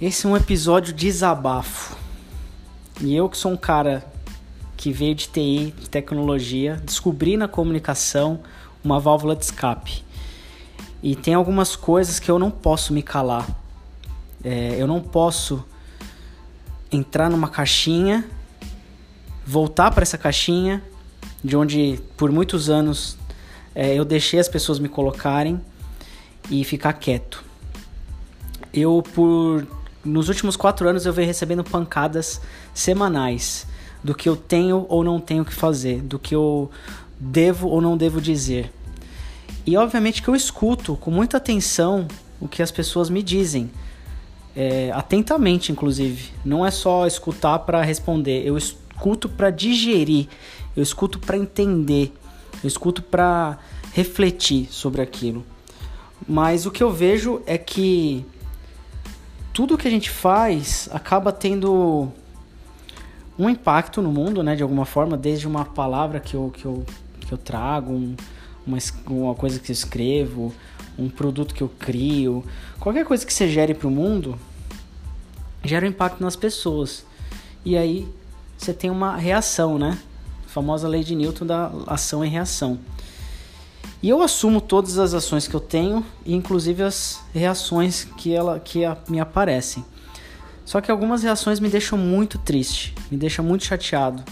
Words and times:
Esse 0.00 0.26
é 0.26 0.28
um 0.28 0.36
episódio 0.36 0.92
de 0.92 1.06
desabafo. 1.06 1.96
E 3.00 3.16
eu 3.16 3.28
que 3.28 3.36
sou 3.36 3.50
um 3.50 3.56
cara 3.56 4.06
que 4.76 4.92
veio 4.92 5.12
de 5.12 5.26
TI, 5.26 5.74
de 5.76 5.90
tecnologia, 5.90 6.80
descobri 6.84 7.36
na 7.36 7.48
comunicação 7.48 8.38
uma 8.84 9.00
válvula 9.00 9.34
de 9.34 9.44
escape. 9.44 10.04
E 11.02 11.16
tem 11.16 11.34
algumas 11.34 11.74
coisas 11.74 12.20
que 12.20 12.30
eu 12.30 12.38
não 12.38 12.48
posso 12.48 12.92
me 12.92 13.02
calar. 13.02 13.44
É, 14.44 14.76
eu 14.78 14.86
não 14.86 15.00
posso 15.00 15.64
entrar 16.92 17.28
numa 17.28 17.48
caixinha, 17.48 18.24
voltar 19.44 19.90
para 19.90 20.02
essa 20.02 20.16
caixinha, 20.16 20.80
de 21.42 21.56
onde 21.56 21.98
por 22.16 22.30
muitos 22.30 22.70
anos 22.70 23.18
é, 23.74 23.96
eu 23.96 24.04
deixei 24.04 24.38
as 24.38 24.48
pessoas 24.48 24.78
me 24.78 24.88
colocarem 24.88 25.60
e 26.48 26.62
ficar 26.62 26.92
quieto. 26.92 27.42
Eu, 28.72 29.02
por 29.02 29.66
nos 30.08 30.28
últimos 30.28 30.56
quatro 30.56 30.88
anos 30.88 31.06
eu 31.06 31.12
venho 31.12 31.28
recebendo 31.28 31.62
pancadas 31.62 32.40
semanais 32.74 33.66
do 34.02 34.14
que 34.14 34.28
eu 34.28 34.36
tenho 34.36 34.86
ou 34.88 35.04
não 35.04 35.20
tenho 35.20 35.44
que 35.44 35.52
fazer, 35.52 36.00
do 36.02 36.18
que 36.18 36.34
eu 36.34 36.70
devo 37.18 37.68
ou 37.68 37.80
não 37.80 37.96
devo 37.96 38.20
dizer. 38.20 38.72
E 39.66 39.76
obviamente 39.76 40.22
que 40.22 40.28
eu 40.28 40.34
escuto 40.34 40.96
com 40.96 41.10
muita 41.10 41.36
atenção 41.36 42.08
o 42.40 42.48
que 42.48 42.62
as 42.62 42.70
pessoas 42.70 43.10
me 43.10 43.22
dizem, 43.22 43.70
é, 44.56 44.90
atentamente 44.92 45.72
inclusive. 45.72 46.30
Não 46.44 46.64
é 46.64 46.70
só 46.70 47.06
escutar 47.06 47.58
para 47.60 47.82
responder, 47.82 48.46
eu 48.46 48.56
escuto 48.56 49.28
para 49.28 49.50
digerir, 49.50 50.28
eu 50.76 50.82
escuto 50.82 51.18
para 51.18 51.36
entender, 51.36 52.12
eu 52.62 52.68
escuto 52.68 53.02
para 53.02 53.58
refletir 53.92 54.68
sobre 54.70 55.02
aquilo. 55.02 55.44
Mas 56.26 56.66
o 56.66 56.70
que 56.70 56.82
eu 56.82 56.90
vejo 56.90 57.42
é 57.46 57.58
que 57.58 58.24
tudo 59.58 59.76
que 59.76 59.88
a 59.88 59.90
gente 59.90 60.08
faz 60.08 60.88
acaba 60.92 61.32
tendo 61.32 62.12
um 63.36 63.50
impacto 63.50 64.00
no 64.00 64.12
mundo, 64.12 64.40
né, 64.40 64.54
de 64.54 64.62
alguma 64.62 64.84
forma, 64.84 65.16
desde 65.16 65.48
uma 65.48 65.64
palavra 65.64 66.20
que 66.20 66.36
eu, 66.36 66.52
que 66.56 66.64
eu, 66.64 66.86
que 67.18 67.32
eu 67.32 67.36
trago, 67.36 67.92
um, 67.92 68.14
uma, 68.64 68.78
uma 69.08 69.34
coisa 69.34 69.58
que 69.58 69.72
eu 69.72 69.74
escrevo, 69.74 70.54
um 70.96 71.08
produto 71.08 71.52
que 71.56 71.60
eu 71.60 71.68
crio, 71.76 72.44
qualquer 72.78 73.04
coisa 73.04 73.26
que 73.26 73.34
você 73.34 73.48
gere 73.48 73.74
para 73.74 73.88
o 73.88 73.90
mundo, 73.90 74.38
gera 75.64 75.84
um 75.84 75.88
impacto 75.88 76.22
nas 76.22 76.36
pessoas. 76.36 77.04
E 77.64 77.76
aí 77.76 78.06
você 78.56 78.72
tem 78.72 78.90
uma 78.90 79.16
reação, 79.16 79.76
né? 79.76 79.98
A 80.46 80.48
famosa 80.48 80.86
lei 80.86 81.02
de 81.02 81.16
Newton 81.16 81.46
da 81.46 81.72
ação 81.88 82.24
e 82.24 82.28
reação. 82.28 82.78
E 84.02 84.08
eu 84.08 84.22
assumo 84.22 84.60
todas 84.60 84.98
as 84.98 85.12
ações 85.12 85.48
que 85.48 85.54
eu 85.54 85.60
tenho, 85.60 86.04
inclusive 86.24 86.82
as 86.84 87.20
reações 87.34 88.04
que, 88.04 88.32
ela, 88.32 88.60
que 88.60 88.84
a, 88.84 88.96
me 89.08 89.18
aparecem. 89.18 89.84
Só 90.64 90.80
que 90.80 90.90
algumas 90.90 91.22
reações 91.22 91.58
me 91.58 91.68
deixam 91.68 91.98
muito 91.98 92.38
triste, 92.38 92.94
me 93.10 93.16
deixam 93.16 93.44
muito 93.44 93.64
chateado. 93.64 94.22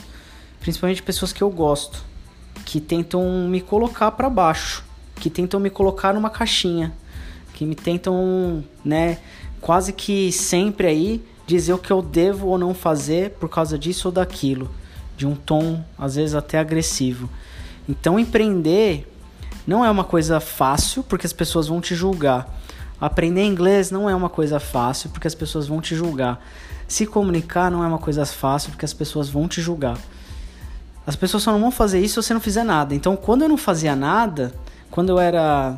Principalmente 0.60 1.02
pessoas 1.02 1.32
que 1.32 1.42
eu 1.42 1.50
gosto, 1.50 2.04
que 2.64 2.80
tentam 2.80 3.48
me 3.48 3.60
colocar 3.60 4.12
para 4.12 4.30
baixo, 4.30 4.84
que 5.16 5.30
tentam 5.30 5.58
me 5.58 5.70
colocar 5.70 6.14
numa 6.14 6.30
caixinha, 6.30 6.92
que 7.52 7.64
me 7.64 7.74
tentam, 7.74 8.62
né, 8.84 9.18
quase 9.60 9.92
que 9.92 10.30
sempre 10.30 10.86
aí 10.86 11.24
dizer 11.46 11.72
o 11.72 11.78
que 11.78 11.90
eu 11.90 12.02
devo 12.02 12.48
ou 12.48 12.58
não 12.58 12.74
fazer 12.74 13.30
por 13.30 13.48
causa 13.48 13.78
disso 13.78 14.08
ou 14.08 14.12
daquilo, 14.12 14.70
de 15.16 15.26
um 15.26 15.34
tom 15.34 15.82
às 15.98 16.14
vezes 16.14 16.34
até 16.34 16.58
agressivo. 16.58 17.28
Então 17.88 18.18
empreender 18.18 19.08
não 19.66 19.84
é 19.84 19.90
uma 19.90 20.04
coisa 20.04 20.38
fácil, 20.38 21.02
porque 21.02 21.26
as 21.26 21.32
pessoas 21.32 21.66
vão 21.66 21.80
te 21.80 21.94
julgar. 21.94 22.48
Aprender 23.00 23.44
inglês 23.44 23.90
não 23.90 24.08
é 24.08 24.14
uma 24.14 24.28
coisa 24.28 24.60
fácil, 24.60 25.10
porque 25.10 25.26
as 25.26 25.34
pessoas 25.34 25.66
vão 25.66 25.80
te 25.80 25.94
julgar. 25.94 26.40
Se 26.88 27.04
comunicar 27.04 27.70
não 27.70 27.82
é 27.82 27.86
uma 27.86 27.98
coisa 27.98 28.24
fácil, 28.24 28.70
porque 28.70 28.84
as 28.84 28.94
pessoas 28.94 29.28
vão 29.28 29.48
te 29.48 29.60
julgar. 29.60 29.98
As 31.06 31.16
pessoas 31.16 31.42
só 31.42 31.52
não 31.52 31.60
vão 31.60 31.70
fazer 31.70 32.00
isso 32.00 32.22
se 32.22 32.26
você 32.28 32.34
não 32.34 32.40
fizer 32.40 32.64
nada. 32.64 32.94
Então, 32.94 33.16
quando 33.16 33.42
eu 33.42 33.48
não 33.48 33.56
fazia 33.56 33.94
nada, 33.94 34.52
quando 34.90 35.10
eu 35.10 35.18
era, 35.18 35.76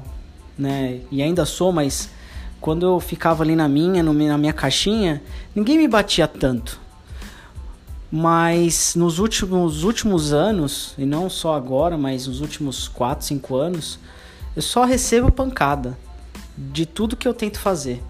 né, 0.57 1.01
e 1.11 1.23
ainda 1.23 1.45
sou, 1.45 1.73
mas 1.73 2.11
quando 2.61 2.87
eu 2.87 3.01
ficava 3.01 3.43
ali 3.43 3.57
na 3.57 3.69
minha, 3.69 4.03
na 4.03 4.39
minha 4.39 4.53
caixinha, 4.53 5.23
ninguém 5.55 5.79
me 5.79 5.89
batia 5.89 6.29
tanto. 6.29 6.81
Mas 8.11 8.95
nos 8.95 9.19
últimos, 9.19 9.85
últimos 9.85 10.33
anos, 10.33 10.95
e 10.97 11.05
não 11.05 11.29
só 11.29 11.55
agora, 11.55 11.99
mas 11.99 12.27
nos 12.27 12.41
últimos 12.41 12.89
4, 12.89 13.27
5 13.27 13.57
anos, 13.57 13.99
eu 14.57 14.63
só 14.63 14.85
recebo 14.85 15.31
pancada 15.31 15.99
de 16.57 16.87
tudo 16.87 17.17
que 17.17 17.29
eu 17.29 17.35
tento 17.35 17.61
fazer. 17.61 18.03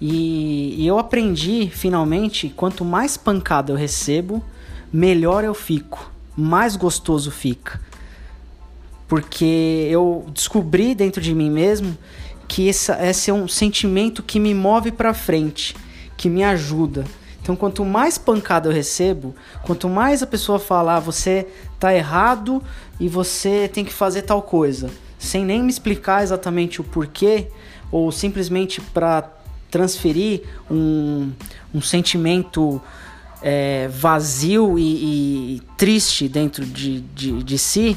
E, 0.00 0.74
e 0.76 0.86
eu 0.86 0.98
aprendi 0.98 1.70
finalmente: 1.72 2.48
quanto 2.48 2.84
mais 2.84 3.16
pancada 3.16 3.72
eu 3.72 3.76
recebo, 3.76 4.44
melhor 4.92 5.44
eu 5.44 5.54
fico, 5.54 6.10
mais 6.36 6.74
gostoso 6.74 7.30
fica. 7.30 7.80
Porque 9.06 9.86
eu 9.90 10.26
descobri 10.34 10.94
dentro 10.94 11.20
de 11.20 11.32
mim 11.32 11.50
mesmo 11.50 11.96
que 12.48 12.66
esse, 12.66 12.90
esse 12.92 13.30
é 13.30 13.34
um 13.34 13.46
sentimento 13.46 14.22
que 14.22 14.40
me 14.40 14.52
move 14.52 14.90
para 14.90 15.14
frente, 15.14 15.76
que 16.16 16.28
me 16.28 16.42
ajuda 16.42 17.04
então, 17.42 17.56
quanto 17.56 17.84
mais 17.84 18.16
pancada 18.16 18.68
eu 18.68 18.72
recebo, 18.72 19.34
quanto 19.64 19.88
mais 19.88 20.22
a 20.22 20.26
pessoa 20.26 20.60
falar, 20.60 20.96
ah, 20.96 21.00
você 21.00 21.48
tá 21.78 21.92
errado 21.92 22.62
e 23.00 23.08
você 23.08 23.68
tem 23.68 23.84
que 23.84 23.92
fazer 23.92 24.22
tal 24.22 24.40
coisa, 24.40 24.88
sem 25.18 25.44
nem 25.44 25.60
me 25.60 25.68
explicar 25.68 26.22
exatamente 26.22 26.80
o 26.80 26.84
porquê, 26.84 27.48
ou 27.90 28.12
simplesmente 28.12 28.80
para 28.80 29.28
transferir 29.68 30.42
um, 30.70 31.32
um 31.74 31.82
sentimento 31.82 32.80
é, 33.42 33.88
vazio 33.88 34.78
e, 34.78 35.56
e, 35.56 35.62
triste 35.76 36.28
dentro 36.28 36.64
de, 36.64 37.00
de, 37.00 37.42
de 37.42 37.58
si, 37.58 37.96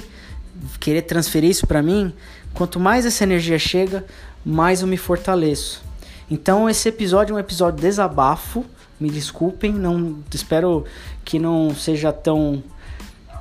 querer 0.80 1.04
transferir 1.04 1.52
isso 1.52 1.68
para 1.68 1.84
mim, 1.84 2.12
quanto 2.56 2.80
mais 2.80 3.06
essa 3.06 3.24
energia 3.24 3.60
chega, 3.60 4.04
mais 4.44 4.82
eu 4.82 4.88
me 4.88 4.98
fortaleço. 4.98 5.84
Então, 6.32 6.68
esse 6.68 6.90
episódio 6.90 7.34
é 7.34 7.36
um 7.36 7.40
episódio 7.40 7.80
desabafo 7.80 8.66
me 9.00 9.10
desculpem, 9.10 9.74
não 9.74 10.20
espero 10.34 10.86
que 11.24 11.40
não 11.40 11.74
seja 11.76 12.14
tão 12.14 12.64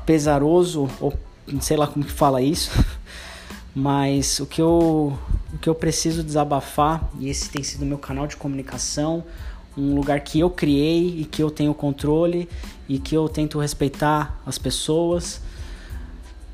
pesaroso 0.04 0.88
ou 1.00 1.14
sei 1.60 1.76
lá 1.76 1.86
como 1.86 2.04
que 2.04 2.12
fala 2.12 2.42
isso. 2.42 2.70
Mas 3.74 4.38
o 4.40 4.46
que 4.46 4.62
eu 4.62 5.18
o 5.52 5.58
que 5.58 5.68
eu 5.68 5.74
preciso 5.74 6.24
desabafar, 6.24 7.08
e 7.20 7.28
esse 7.28 7.48
tem 7.48 7.62
sido 7.62 7.86
meu 7.86 7.96
canal 7.96 8.26
de 8.26 8.36
comunicação, 8.36 9.22
um 9.78 9.94
lugar 9.94 10.20
que 10.20 10.40
eu 10.40 10.50
criei 10.50 11.20
e 11.20 11.24
que 11.24 11.40
eu 11.40 11.50
tenho 11.50 11.72
controle 11.72 12.48
e 12.88 12.98
que 12.98 13.14
eu 13.14 13.28
tento 13.28 13.60
respeitar 13.60 14.40
as 14.44 14.58
pessoas. 14.58 15.40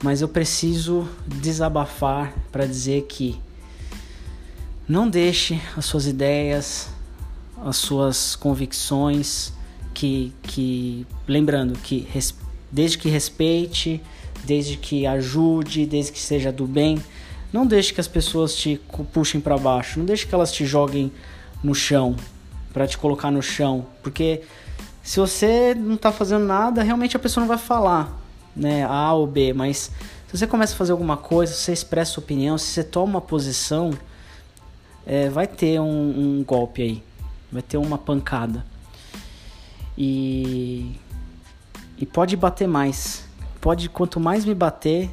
Mas 0.03 0.21
eu 0.21 0.29
preciso 0.29 1.09
desabafar 1.27 2.35
para 2.53 2.67
dizer 2.67 3.03
que 3.03 3.41
não 4.87 5.09
deixe 5.09 5.61
as 5.77 5.85
suas 5.85 6.07
ideias, 6.07 6.89
as 7.65 7.77
suas 7.77 8.35
convicções, 8.37 9.53
que, 9.93 10.33
que 10.43 11.07
lembrando 11.27 11.79
que 11.79 12.07
res, 12.11 12.35
desde 12.71 12.99
que 12.99 13.09
respeite, 13.09 14.03
desde 14.45 14.77
que 14.77 15.07
ajude, 15.07 15.85
desde 15.87 16.13
que 16.13 16.19
seja 16.19 16.51
do 16.51 16.67
bem, 16.67 17.03
não 17.53 17.67
deixe 17.67 17.93
que 17.93 18.01
as 18.01 18.09
pessoas 18.09 18.55
te 18.55 18.81
puxem 19.13 19.41
para 19.41 19.59
baixo, 19.59 19.99
não 19.99 20.07
deixe 20.07 20.27
que 20.27 20.35
elas 20.35 20.53
te 20.53 20.65
joguem 20.65 21.13
no 21.63 21.75
chão, 21.75 22.17
para 22.73 22.87
te 22.87 22.97
colocar 22.97 23.31
no 23.31 23.43
chão, 23.43 23.85
porque 24.03 24.43
se 25.03 25.19
você 25.19 25.75
não 25.75 25.97
tá 25.97 26.13
fazendo 26.13 26.45
nada, 26.45 26.83
realmente 26.83 27.17
a 27.17 27.21
pessoa 27.21 27.43
não 27.43 27.49
vai 27.49 27.59
falar, 27.59 28.19
né, 28.55 28.85
A 28.85 29.13
ou 29.13 29.27
B, 29.27 29.53
mas 29.53 29.91
se 30.29 30.39
você 30.39 30.47
começa 30.47 30.75
a 30.75 30.77
fazer 30.77 30.93
alguma 30.93 31.17
coisa, 31.17 31.53
se 31.53 31.63
você 31.63 31.73
expressa 31.73 32.13
sua 32.13 32.23
opinião, 32.23 32.57
se 32.57 32.67
você 32.67 32.85
toma 32.85 33.15
uma 33.15 33.21
posição, 33.21 33.91
é, 35.05 35.29
vai 35.29 35.47
ter 35.47 35.81
um, 35.81 36.39
um 36.39 36.45
golpe 36.45 36.83
aí 36.83 37.10
vai 37.51 37.63
ter 37.63 37.77
uma 37.77 37.99
pancada. 37.99 38.65
E 39.97 40.99
e 42.01 42.07
pode 42.07 42.35
bater 42.35 42.67
mais. 42.67 43.25
Pode 43.61 43.91
quanto 43.91 44.19
mais 44.19 44.47
me 44.47 44.55
bater, 44.55 45.11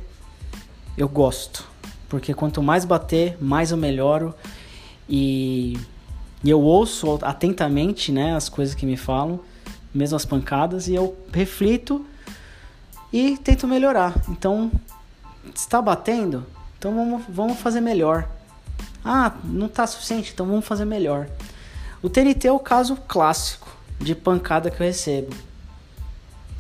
eu 0.98 1.10
gosto, 1.10 1.68
porque 2.08 2.34
quanto 2.34 2.64
mais 2.64 2.86
bater, 2.86 3.38
mais 3.44 3.72
eu 3.72 3.78
melhoro 3.78 4.34
e, 5.10 5.78
e 6.42 6.50
eu 6.50 6.62
ouço 6.62 7.20
atentamente, 7.24 8.10
né, 8.10 8.34
as 8.38 8.48
coisas 8.48 8.74
que 8.74 8.86
me 8.86 8.96
falam, 8.96 9.42
mesmo 9.94 10.16
as 10.16 10.24
pancadas 10.24 10.88
e 10.88 10.96
eu 10.96 11.14
reflito 11.34 12.06
e 13.12 13.38
tento 13.38 13.68
melhorar. 13.68 14.16
Então, 14.30 14.72
está 15.54 15.82
batendo? 15.82 16.46
Então 16.80 16.96
vamos, 16.96 17.24
vamos 17.28 17.60
fazer 17.60 17.82
melhor. 17.82 18.30
Ah, 19.04 19.34
não 19.44 19.66
está 19.66 19.86
suficiente, 19.86 20.32
então 20.34 20.46
vamos 20.46 20.66
fazer 20.66 20.86
melhor. 20.86 21.28
O 22.08 22.10
TNT 22.10 22.48
é 22.48 22.52
o 22.54 22.58
caso 22.58 22.96
clássico 23.06 23.68
de 24.00 24.16
pancada 24.16 24.72
que 24.72 24.82
eu 24.82 24.88
recebo. 24.88 25.36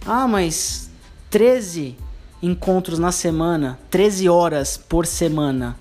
Ah, 0.05 0.27
mas 0.27 0.89
13 1.29 1.95
encontros 2.43 2.99
na 2.99 3.13
semana, 3.13 3.79
13 3.89 4.27
horas 4.27 4.75
por 4.75 5.05
semana 5.05 5.77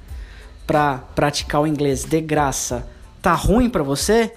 para 0.68 0.98
praticar 1.16 1.62
o 1.62 1.66
inglês 1.66 2.04
de 2.04 2.20
graça, 2.20 2.88
tá 3.20 3.34
ruim 3.34 3.68
para 3.68 3.82
você? 3.82 4.32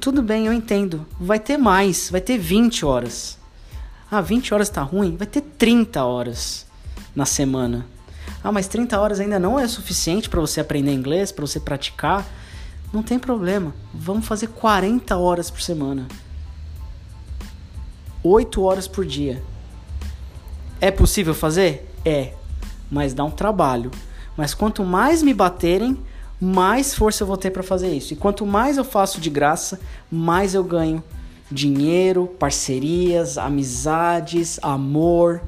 tudo 0.00 0.22
bem, 0.22 0.46
eu 0.46 0.52
entendo. 0.54 1.06
Vai 1.20 1.38
ter 1.38 1.58
mais, 1.58 2.08
vai 2.08 2.22
ter 2.22 2.38
20 2.38 2.86
horas. 2.86 3.36
Ah, 4.10 4.22
20 4.22 4.54
horas 4.54 4.70
tá 4.70 4.80
ruim? 4.80 5.14
Vai 5.14 5.26
ter 5.26 5.42
30 5.42 6.02
horas 6.02 6.64
na 7.14 7.26
semana. 7.26 7.84
Ah, 8.42 8.50
mas 8.50 8.66
30 8.66 8.98
horas 8.98 9.20
ainda 9.20 9.38
não 9.38 9.60
é 9.60 9.68
suficiente 9.68 10.30
para 10.30 10.40
você 10.40 10.58
aprender 10.58 10.94
inglês, 10.94 11.30
para 11.30 11.46
você 11.46 11.60
praticar. 11.60 12.24
Não 12.92 13.02
tem 13.02 13.18
problema. 13.18 13.74
Vamos 13.92 14.26
fazer 14.26 14.48
40 14.48 15.16
horas 15.16 15.50
por 15.50 15.60
semana. 15.60 16.06
8 18.22 18.62
horas 18.62 18.88
por 18.88 19.04
dia. 19.04 19.42
É 20.80 20.90
possível 20.90 21.34
fazer? 21.34 21.92
É, 22.04 22.34
mas 22.90 23.14
dá 23.14 23.24
um 23.24 23.30
trabalho. 23.30 23.90
Mas 24.36 24.54
quanto 24.54 24.84
mais 24.84 25.22
me 25.22 25.32
baterem, 25.32 25.98
mais 26.40 26.94
força 26.94 27.22
eu 27.22 27.26
vou 27.26 27.36
ter 27.36 27.50
para 27.50 27.62
fazer 27.62 27.92
isso. 27.94 28.12
E 28.12 28.16
quanto 28.16 28.44
mais 28.44 28.76
eu 28.76 28.84
faço 28.84 29.20
de 29.20 29.30
graça, 29.30 29.80
mais 30.10 30.54
eu 30.54 30.62
ganho 30.62 31.02
dinheiro, 31.50 32.26
parcerias, 32.38 33.38
amizades, 33.38 34.58
amor. 34.62 35.42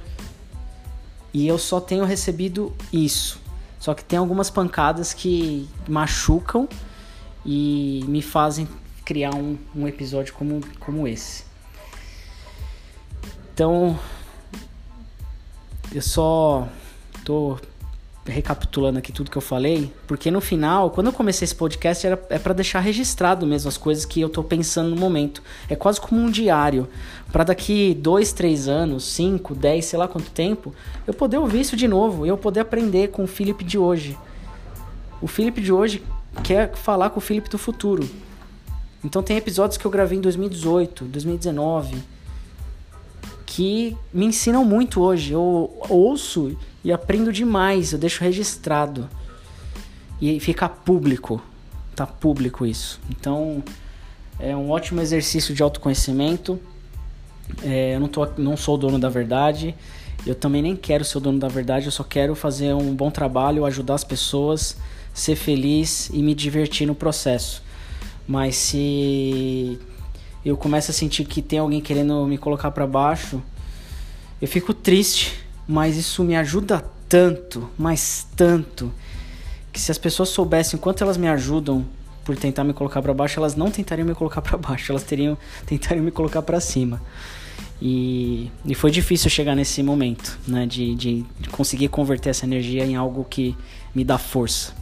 E 1.33 1.47
eu 1.47 1.59
só 1.59 1.81
tenho 1.81 2.05
recebido 2.05 2.73
isso. 2.93 3.41
Só 3.79 3.95
que 3.95 4.05
tem 4.05 4.19
algumas 4.19 4.51
pancadas 4.51 5.13
que 5.13 5.69
machucam 5.89 6.69
e 7.51 8.05
me 8.07 8.21
fazem 8.21 8.69
criar 9.07 9.35
um, 9.35 9.57
um 9.75 9.89
episódio 9.89 10.35
como, 10.35 10.61
como 10.79 11.09
esse. 11.09 11.45
Então, 13.55 13.99
eu 15.91 16.03
só 16.03 16.69
tô 17.25 17.57
recapitulando 18.27 18.99
aqui 18.99 19.11
tudo 19.11 19.31
que 19.31 19.39
eu 19.39 19.43
falei, 19.43 19.91
porque 20.07 20.31
no 20.31 20.43
final, 20.43 20.91
quando 20.91 21.07
eu 21.07 21.13
comecei 21.15 21.47
esse 21.47 21.55
podcast, 21.55 22.07
era, 22.07 22.23
é 22.29 22.39
para 22.39 22.53
deixar 22.53 22.81
registrado 22.81 23.47
mesmo 23.47 23.71
as 23.71 23.79
coisas 23.79 24.05
que 24.05 24.21
eu 24.21 24.29
tô 24.29 24.45
pensando 24.45 24.91
no 24.91 24.97
momento. 24.97 25.43
É 25.71 25.75
quase 25.75 25.99
como 25.99 26.21
um 26.21 26.31
diário. 26.31 26.87
para 27.33 27.45
daqui 27.45 27.95
dois, 27.95 28.31
três 28.31 28.69
anos, 28.69 29.05
cinco, 29.05 29.55
dez, 29.55 29.87
sei 29.87 29.99
lá 29.99 30.07
quanto 30.07 30.31
tempo, 30.33 30.75
eu 31.07 31.15
poder 31.15 31.39
ouvir 31.39 31.61
isso 31.61 31.79
de 31.79 31.89
novo 31.89 32.27
e 32.27 32.29
eu 32.29 32.37
poder 32.37 32.61
aprender 32.61 33.09
com 33.09 33.25
o 33.25 33.27
Felipe 33.27 33.65
de 33.65 33.79
hoje. 33.79 34.19
O 35.23 35.27
Felipe 35.27 35.63
de 35.63 35.73
hoje 35.73 36.03
quer 36.43 36.75
falar 36.75 37.11
com 37.11 37.19
o 37.19 37.23
Felipe 37.23 37.49
do 37.49 37.59
futuro. 37.59 38.09
Então 39.05 39.23
tem 39.23 39.37
episódios 39.37 39.77
que 39.77 39.85
eu 39.85 39.91
gravei 39.91 40.19
em 40.19 40.21
2018, 40.21 41.05
2019 41.05 42.19
que 43.59 43.97
me 44.13 44.27
ensinam 44.27 44.65
muito 44.65 45.01
hoje. 45.01 45.33
Eu 45.33 45.77
ouço 45.89 46.57
e 46.85 46.93
aprendo 46.93 47.33
demais, 47.33 47.93
eu 47.93 47.99
deixo 47.99 48.23
registrado. 48.23 49.09
E 50.21 50.39
fica 50.39 50.69
público. 50.69 51.43
Tá 51.97 52.07
público 52.07 52.65
isso. 52.65 53.01
Então, 53.11 53.61
é 54.39 54.55
um 54.55 54.71
ótimo 54.71 55.01
exercício 55.01 55.55
de 55.55 55.63
autoconhecimento. 55.63 56.61
É, 57.63 57.97
eu 57.97 58.01
não, 58.01 58.07
tô, 58.07 58.27
não 58.37 58.57
sou 58.57 58.77
o 58.77 58.79
dono 58.79 58.97
da 58.97 59.09
verdade. 59.09 59.75
Eu 60.27 60.35
também 60.35 60.63
nem 60.63 60.77
quero 60.77 61.05
ser 61.05 61.19
o 61.19 61.21
dono 61.21 61.39
da 61.39 61.49
verdade. 61.49 61.87
Eu 61.87 61.93
só 61.93 62.05
quero 62.05 62.35
fazer 62.35 62.75
um 62.75 62.95
bom 62.95 63.11
trabalho, 63.11 63.65
ajudar 63.65 63.95
as 63.95 64.05
pessoas, 64.05 64.77
ser 65.15 65.37
feliz 65.37 66.11
e 66.13 66.23
me 66.23 66.35
divertir 66.35 66.87
no 66.87 66.95
processo. 66.95 67.63
Mas 68.27 68.57
se 68.57 69.79
eu 70.45 70.57
começo 70.57 70.91
a 70.91 70.95
sentir 70.95 71.25
que 71.25 71.41
tem 71.41 71.59
alguém 71.59 71.81
querendo 71.81 72.27
me 72.27 72.37
colocar 72.37 72.71
para 72.71 72.87
baixo, 72.87 73.43
eu 74.41 74.49
fico 74.49 74.75
triste 74.75 75.49
mas 75.69 75.99
isso 75.99 76.25
me 76.25 76.35
ajuda 76.35 76.83
tanto, 77.07 77.69
mas 77.77 78.27
tanto, 78.35 78.91
que 79.71 79.79
se 79.79 79.93
as 79.93 79.99
pessoas 79.99 80.31
soubessem 80.31 80.79
quanto 80.79 81.05
elas 81.05 81.19
me 81.19 81.29
ajudam 81.29 81.85
por 82.25 82.35
tentar 82.37 82.65
me 82.65 82.73
colocar 82.73 83.03
para 83.03 83.13
baixo, 83.13 83.39
elas 83.39 83.55
não 83.55 83.71
tentariam 83.71 84.09
me 84.09 84.15
colocar 84.15 84.41
para 84.41 84.57
baixo, 84.57 84.91
elas 84.91 85.03
teriam 85.03 85.37
tentariam 85.67 86.03
me 86.03 86.11
colocar 86.11 86.41
para 86.41 86.59
cima. 86.59 87.03
E, 87.81 88.51
e 88.65 88.75
foi 88.75 88.91
difícil 88.91 89.31
chegar 89.31 89.55
nesse 89.55 89.83
momento, 89.83 90.39
né, 90.47 90.67
de, 90.67 90.95
de, 90.97 91.25
conseguir 91.53 91.89
converter 91.89 92.31
essa 92.31 92.45
energia 92.45 92.85
em 92.85 92.97
algo 92.97 93.25
que 93.25 93.57
me 93.95 94.05
dá 94.05 94.19
força. 94.19 94.73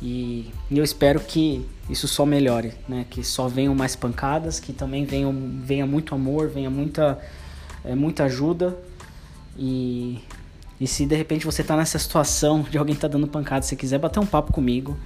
E, 0.00 0.50
e 0.70 0.78
eu 0.78 0.84
espero 0.84 1.20
que 1.20 1.66
isso 1.88 2.08
só 2.08 2.24
melhore, 2.24 2.72
né, 2.88 3.04
que 3.10 3.22
só 3.22 3.46
venham 3.46 3.74
mais 3.74 3.94
pancadas, 3.94 4.58
que 4.58 4.72
também 4.72 5.04
venham, 5.04 5.34
venha 5.62 5.86
muito 5.86 6.14
amor, 6.14 6.48
venha 6.48 6.70
muita, 6.70 7.18
é, 7.84 7.94
muita 7.94 8.24
ajuda 8.24 8.74
e, 9.56 10.18
e 10.80 10.86
se 10.86 11.06
de 11.06 11.14
repente 11.14 11.44
você 11.44 11.62
tá 11.62 11.76
nessa 11.76 11.98
situação 11.98 12.62
de 12.62 12.78
alguém 12.78 12.94
tá 12.94 13.06
dando 13.06 13.26
pancada, 13.26 13.64
se 13.64 13.76
quiser 13.76 13.98
bater 13.98 14.20
um 14.20 14.26
papo 14.26 14.52
comigo, 14.52 14.96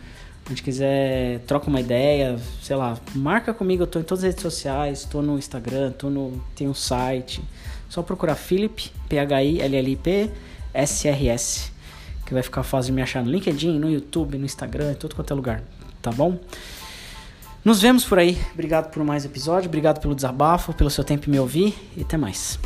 a 0.48 0.50
gente 0.50 0.62
quiser 0.62 1.40
troca 1.40 1.68
uma 1.68 1.78
ideia, 1.78 2.38
sei 2.62 2.74
lá, 2.74 2.98
marca 3.14 3.52
comigo, 3.52 3.82
eu 3.82 3.86
tô 3.86 4.00
em 4.00 4.02
todas 4.02 4.24
as 4.24 4.28
redes 4.30 4.42
sociais, 4.42 5.04
tô 5.04 5.20
no 5.20 5.36
Instagram, 5.36 5.92
tô 5.92 6.08
no 6.08 6.42
tem 6.56 6.66
um 6.66 6.72
site. 6.72 7.42
Só 7.86 8.02
procurar 8.02 8.34
Philip, 8.34 8.90
P 9.08 9.18
H 9.18 9.42
I 9.42 9.60
L 9.60 9.76
L 9.76 9.92
I 9.92 9.96
P 9.96 10.30
S 10.72 11.06
R 11.06 11.28
S, 11.28 11.70
que 12.24 12.32
vai 12.32 12.42
ficar 12.42 12.62
fácil 12.62 12.92
de 12.92 12.96
me 12.96 13.02
achar 13.02 13.22
no 13.22 13.30
LinkedIn, 13.30 13.78
no 13.78 13.90
YouTube, 13.90 14.38
no 14.38 14.46
Instagram, 14.46 14.92
em 14.92 14.94
todo 14.94 15.14
quanto 15.14 15.32
é 15.32 15.36
lugar, 15.36 15.62
tá 16.00 16.10
bom? 16.10 16.38
Nos 17.62 17.82
vemos 17.82 18.06
por 18.06 18.18
aí. 18.18 18.40
Obrigado 18.54 18.90
por 18.90 19.04
mais 19.04 19.26
episódio, 19.26 19.68
obrigado 19.68 20.00
pelo 20.00 20.14
desabafo, 20.14 20.72
pelo 20.72 20.88
seu 20.88 21.04
tempo 21.04 21.28
em 21.28 21.32
me 21.32 21.38
ouvir 21.38 21.76
e 21.94 22.00
até 22.00 22.16
mais. 22.16 22.58